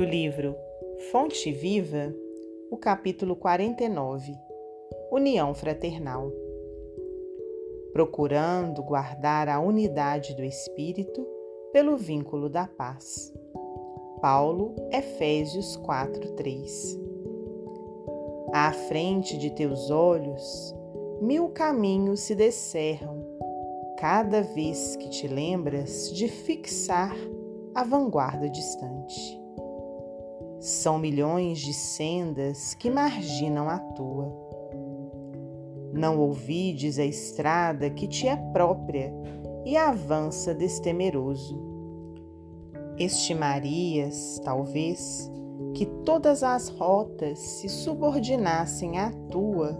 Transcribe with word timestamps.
do 0.00 0.04
livro 0.06 0.56
Fonte 1.10 1.52
Viva, 1.52 2.10
o 2.70 2.78
capítulo 2.78 3.36
49 3.36 4.34
União 5.12 5.52
Fraternal. 5.52 6.32
Procurando 7.92 8.82
guardar 8.82 9.50
a 9.50 9.60
unidade 9.60 10.34
do 10.34 10.42
Espírito 10.42 11.22
pelo 11.70 11.98
vínculo 11.98 12.48
da 12.48 12.66
paz. 12.66 13.30
Paulo, 14.22 14.74
Efésios 14.90 15.76
4:3. 15.76 16.98
À 18.54 18.72
frente 18.72 19.36
de 19.36 19.50
teus 19.50 19.90
olhos, 19.90 20.74
mil 21.20 21.50
caminhos 21.50 22.20
se 22.20 22.34
descerram, 22.34 23.22
cada 23.98 24.40
vez 24.40 24.96
que 24.96 25.10
te 25.10 25.28
lembras 25.28 26.10
de 26.10 26.26
fixar 26.26 27.14
a 27.74 27.84
vanguarda 27.84 28.48
distante. 28.48 29.39
São 30.60 30.98
milhões 30.98 31.58
de 31.58 31.72
sendas 31.72 32.74
que 32.74 32.90
marginam 32.90 33.66
a 33.70 33.78
tua. 33.78 34.30
Não 35.90 36.18
ouvides 36.18 36.98
a 36.98 37.04
estrada 37.04 37.88
que 37.88 38.06
te 38.06 38.28
é 38.28 38.36
própria 38.36 39.10
e 39.64 39.74
avança 39.74 40.54
destemeroso. 40.54 41.58
Estimarias, 42.98 44.38
talvez, 44.44 45.32
que 45.72 45.86
todas 46.04 46.42
as 46.42 46.68
rotas 46.68 47.38
se 47.38 47.68
subordinassem 47.70 48.98
à 48.98 49.10
tua 49.30 49.74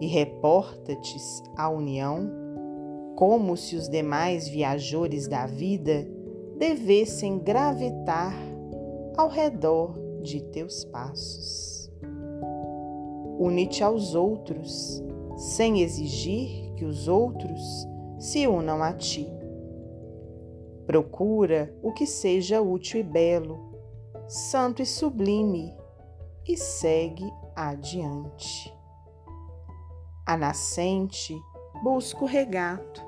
e 0.00 0.06
reporta-te 0.06 1.18
à 1.54 1.68
união, 1.68 2.30
como 3.16 3.54
se 3.54 3.76
os 3.76 3.86
demais 3.86 4.48
viajores 4.48 5.28
da 5.28 5.44
vida 5.44 6.08
devessem 6.56 7.38
gravitar 7.38 8.34
ao 9.14 9.28
redor 9.28 10.05
de 10.26 10.42
teus 10.42 10.84
passos. 10.84 11.90
Une-te 13.38 13.82
aos 13.82 14.14
outros, 14.14 15.02
sem 15.36 15.82
exigir 15.82 16.72
que 16.74 16.84
os 16.84 17.06
outros 17.06 17.60
se 18.18 18.46
unam 18.46 18.82
a 18.82 18.92
ti. 18.92 19.28
Procura 20.86 21.74
o 21.82 21.92
que 21.92 22.06
seja 22.06 22.60
útil 22.60 23.00
e 23.00 23.02
belo, 23.02 23.58
santo 24.26 24.82
e 24.82 24.86
sublime, 24.86 25.76
e 26.46 26.56
segue 26.56 27.28
adiante. 27.54 28.72
A 30.24 30.36
nascente 30.36 31.36
busca 31.82 32.24
o 32.24 32.26
regato, 32.26 33.04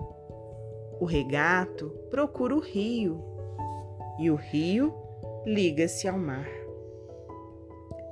o 1.00 1.04
regato 1.04 1.90
procura 2.10 2.54
o 2.54 2.60
rio, 2.60 3.22
e 4.18 4.30
o 4.30 4.34
rio 4.34 4.92
liga-se 5.46 6.08
ao 6.08 6.18
mar. 6.18 6.57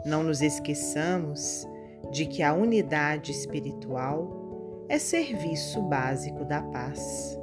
Não 0.06 0.22
nos 0.22 0.40
esqueçamos 0.40 1.66
de 2.12 2.26
que 2.26 2.40
a 2.40 2.54
unidade 2.54 3.32
espiritual 3.32 4.86
é 4.88 5.00
serviço 5.00 5.82
básico 5.82 6.44
da 6.44 6.62
paz. 6.62 7.36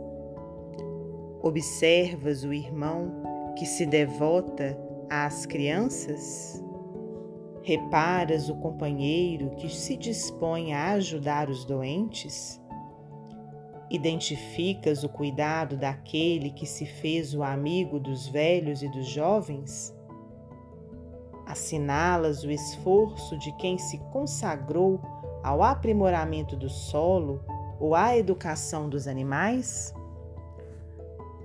Observas 1.42 2.46
o 2.46 2.54
irmão 2.54 3.54
que 3.58 3.66
se 3.66 3.86
devota 3.86 4.80
às 5.10 5.46
crianças? 5.46 6.64
Reparas 7.64 8.48
o 8.48 8.56
companheiro 8.56 9.50
que 9.58 9.68
se 9.68 9.98
dispõe 9.98 10.72
a 10.72 10.92
ajudar 10.92 11.50
os 11.50 11.66
doentes? 11.66 12.62
Identificas 13.92 15.04
o 15.04 15.10
cuidado 15.10 15.76
daquele 15.76 16.50
que 16.50 16.66
se 16.66 16.86
fez 16.86 17.36
o 17.36 17.44
amigo 17.44 18.00
dos 18.00 18.26
velhos 18.30 18.82
e 18.82 18.88
dos 18.88 19.08
jovens? 19.08 19.94
Assinalas 21.46 22.44
o 22.44 22.52
esforço 22.52 23.38
de 23.38 23.52
quem 23.58 23.78
se 23.78 23.98
consagrou 24.12 25.00
ao 25.44 25.62
aprimoramento 25.62 26.56
do 26.56 26.70
solo 26.70 27.44
ou 27.80 27.94
à 27.96 28.18
educação 28.18 28.90
dos 28.90 29.08
animais? 29.08 29.94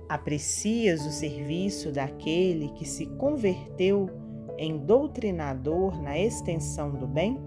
Aprecias 0.07 1.05
o 1.05 1.11
serviço 1.11 1.91
daquele 1.91 2.69
que 2.69 2.85
se 2.85 3.05
converteu 3.05 4.09
em 4.57 4.77
doutrinador 4.77 6.01
na 6.01 6.17
extensão 6.17 6.91
do 6.91 7.05
bem? 7.05 7.39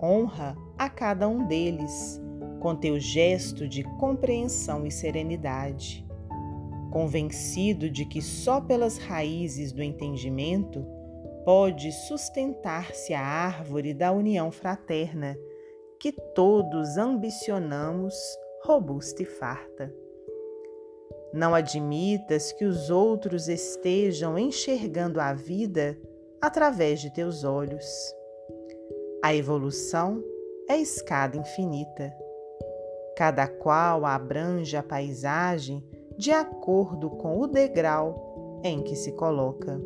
Honra 0.00 0.56
a 0.78 0.88
cada 0.88 1.28
um 1.28 1.46
deles 1.46 2.20
com 2.60 2.76
teu 2.76 3.00
gesto 3.00 3.66
de 3.66 3.82
compreensão 3.98 4.86
e 4.86 4.90
serenidade, 4.90 6.06
convencido 6.92 7.88
de 7.88 8.04
que 8.04 8.20
só 8.20 8.60
pelas 8.60 8.98
raízes 8.98 9.72
do 9.72 9.82
entendimento 9.82 10.86
pode 11.44 11.90
sustentar-se 11.90 13.14
a 13.14 13.20
árvore 13.20 13.94
da 13.94 14.12
união 14.12 14.52
fraterna 14.52 15.36
que 15.98 16.12
todos 16.12 16.96
ambicionamos 16.96 18.14
robusta 18.64 19.22
e 19.22 19.24
farta. 19.24 19.92
Não 21.32 21.54
admitas 21.54 22.52
que 22.52 22.64
os 22.64 22.90
outros 22.90 23.48
estejam 23.48 24.38
enxergando 24.38 25.18
a 25.18 25.32
vida 25.32 25.98
através 26.40 27.00
de 27.00 27.10
teus 27.12 27.42
olhos. 27.42 27.86
A 29.24 29.34
evolução 29.34 30.22
é 30.68 30.76
escada 30.76 31.38
infinita. 31.38 32.12
Cada 33.16 33.48
qual 33.48 34.04
abrange 34.04 34.76
a 34.76 34.82
paisagem 34.82 35.82
de 36.16 36.30
acordo 36.30 37.10
com 37.10 37.40
o 37.40 37.46
degrau 37.46 38.60
em 38.62 38.82
que 38.82 38.94
se 38.94 39.12
coloca. 39.12 39.80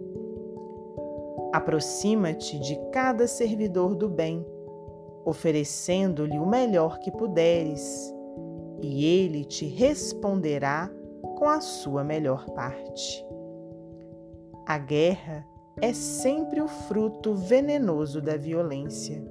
Aproxima-te 1.52 2.58
de 2.58 2.76
cada 2.90 3.26
servidor 3.26 3.94
do 3.94 4.08
bem, 4.08 4.46
oferecendo-lhe 5.24 6.38
o 6.38 6.46
melhor 6.46 6.98
que 6.98 7.10
puderes, 7.10 8.12
e 8.82 9.04
ele 9.04 9.44
te 9.44 9.66
responderá 9.66 10.90
com 11.38 11.48
a 11.48 11.60
sua 11.60 12.04
melhor 12.04 12.44
parte. 12.50 13.24
A 14.66 14.78
guerra 14.78 15.46
é 15.80 15.92
sempre 15.92 16.60
o 16.60 16.68
fruto 16.68 17.34
venenoso 17.34 18.20
da 18.20 18.36
violência. 18.36 19.22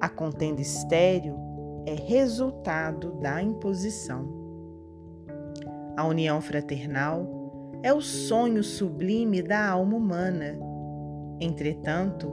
A 0.00 0.08
contenda 0.08 0.60
estéril 0.60 1.36
é 1.86 1.94
resultado 1.94 3.12
da 3.20 3.42
imposição. 3.42 4.39
A 6.00 6.04
união 6.06 6.40
fraternal 6.40 7.28
é 7.82 7.92
o 7.92 8.00
sonho 8.00 8.64
sublime 8.64 9.42
da 9.42 9.68
alma 9.68 9.98
humana. 9.98 10.58
Entretanto, 11.38 12.32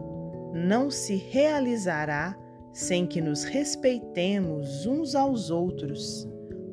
não 0.53 0.89
se 0.89 1.17
realizará 1.17 2.33
sem 2.71 3.05
que 3.05 3.19
nos 3.19 3.43
respeitemos 3.43 4.85
uns 4.85 5.15
aos 5.15 5.49
outros, 5.49 6.25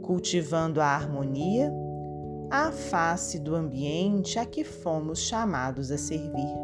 cultivando 0.02 0.80
a 0.80 0.86
harmonia 0.86 1.74
à 2.48 2.70
face 2.70 3.40
do 3.40 3.56
ambiente 3.56 4.38
a 4.38 4.46
que 4.46 4.62
fomos 4.62 5.18
chamados 5.18 5.90
a 5.90 5.98
servir. 5.98 6.54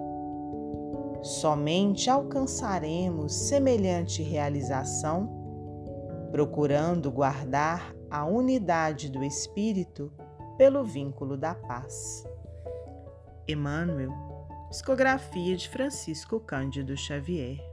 Somente 1.22 2.08
alcançaremos 2.08 3.34
semelhante 3.48 4.22
realização 4.22 5.28
procurando 6.30 7.10
guardar 7.10 7.98
a 8.10 8.24
unidade 8.24 9.08
do 9.08 9.22
espírito 9.22 10.12
pelo 10.58 10.82
vínculo 10.82 11.36
da 11.36 11.54
paz. 11.54 12.24
Emmanuel, 13.46 14.12
psicografia 14.68 15.56
de 15.56 15.68
Francisco 15.68 16.40
Cândido 16.40 16.96
Xavier. 16.96 17.69